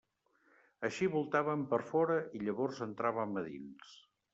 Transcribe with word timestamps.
Així 0.89 1.09
voltàvem 1.17 1.67
per 1.75 1.81
fora 1.93 2.19
i 2.41 2.45
llavors 2.49 2.85
entràvem 2.91 3.35
a 3.47 3.51
dins. 3.55 3.99